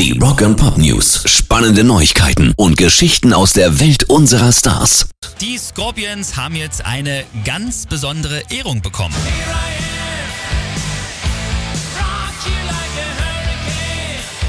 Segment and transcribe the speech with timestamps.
[0.00, 1.24] Die Rock and Pop News.
[1.26, 5.10] Spannende Neuigkeiten und Geschichten aus der Welt unserer Stars.
[5.42, 9.14] Die Scorpions haben jetzt eine ganz besondere Ehrung bekommen.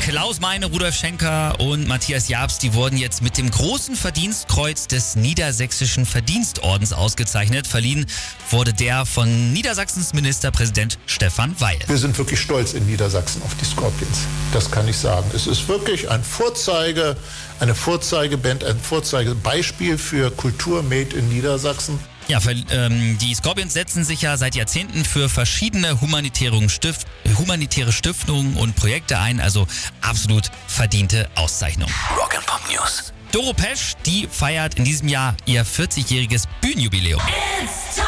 [0.01, 5.15] Klaus Meine, Rudolf Schenker und Matthias Jabs, die wurden jetzt mit dem großen Verdienstkreuz des
[5.15, 7.67] Niedersächsischen Verdienstordens ausgezeichnet.
[7.67, 8.07] Verliehen
[8.49, 11.77] wurde der von Niedersachsens Ministerpräsident Stefan Weil.
[11.85, 14.21] Wir sind wirklich stolz in Niedersachsen auf die Scorpions.
[14.51, 15.29] Das kann ich sagen.
[15.35, 17.15] Es ist wirklich ein Vorzeige,
[17.59, 21.99] eine Vorzeigeband, ein Vorzeigebeispiel für Kultur made in Niedersachsen.
[22.27, 27.07] Ja, für, ähm, die Scorpions setzen sich ja seit Jahrzehnten für verschiedene humanitäre, Stift,
[27.37, 29.67] humanitäre Stiftungen und Projekte ein, also
[30.01, 31.89] absolut verdiente Auszeichnung.
[32.17, 33.13] Rock and Pop News.
[33.31, 37.21] Doro Pesch, die feiert in diesem Jahr ihr 40-jähriges Bühnenjubiläum.
[37.63, 38.00] It's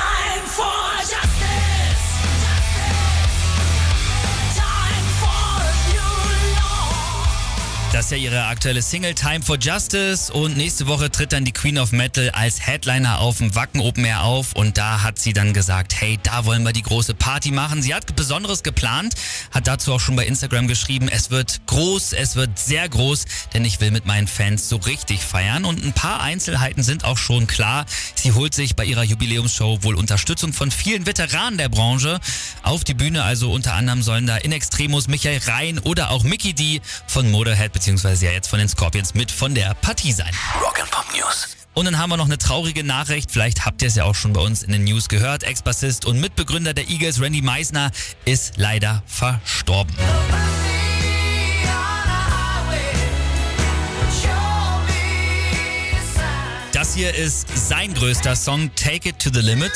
[8.04, 11.78] ist ja ihre aktuelle Single Time for Justice und nächste Woche tritt dann die Queen
[11.78, 15.54] of Metal als Headliner auf dem Wacken Open Air auf und da hat sie dann
[15.54, 17.82] gesagt, hey, da wollen wir die große Party machen.
[17.82, 19.16] Sie hat Besonderes geplant,
[19.52, 23.24] hat dazu auch schon bei Instagram geschrieben, es wird groß, es wird sehr groß,
[23.54, 27.18] denn ich will mit meinen Fans so richtig feiern und ein paar Einzelheiten sind auch
[27.18, 27.86] schon klar.
[28.16, 32.20] Sie holt sich bei ihrer Jubiläumsshow wohl Unterstützung von vielen Veteranen der Branche
[32.64, 36.54] auf die Bühne, also unter anderem sollen da In Extremus Michael Rhein oder auch Mickey
[36.54, 40.32] D von Motorhead beziehungsweise ja jetzt von den Scorpions mit von der Partie sein.
[40.60, 41.56] Rock and Pop News.
[41.76, 43.30] Und dann haben wir noch eine traurige Nachricht.
[43.30, 45.44] Vielleicht habt ihr es ja auch schon bei uns in den News gehört.
[45.44, 47.92] Ex-Bassist und Mitbegründer der Eagles, Randy Meisner,
[48.26, 49.96] ist leider verstorben.
[56.72, 59.72] Das hier ist sein größter Song, Take It to the Limit.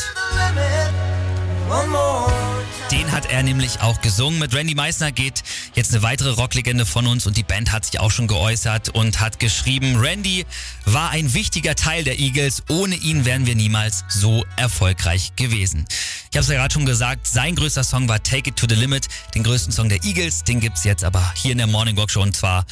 [2.91, 4.39] Den hat er nämlich auch gesungen.
[4.39, 5.43] Mit Randy Meisner geht
[5.75, 9.19] jetzt eine weitere Rocklegende von uns und die Band hat sich auch schon geäußert und
[9.19, 10.45] hat geschrieben, Randy
[10.85, 12.63] war ein wichtiger Teil der Eagles.
[12.69, 15.85] Ohne ihn wären wir niemals so erfolgreich gewesen.
[16.31, 18.75] Ich habe es ja gerade schon gesagt, sein größter Song war Take It to the
[18.75, 19.09] Limit.
[19.35, 22.21] Den größten Song der Eagles, den gibt's jetzt aber hier in der Morning Walk Show
[22.21, 22.65] und zwar